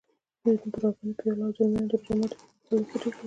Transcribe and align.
بوډاګانو، 0.71 1.17
پېغلو 1.17 1.43
او 1.47 1.55
ځلمیانو 1.57 1.89
د 1.91 1.93
روژه 1.93 2.13
ماتي 2.19 2.35
پر 2.39 2.49
مهال 2.67 2.79
اوښکې 2.79 2.97
توی 3.01 3.01
کړې. 3.01 3.09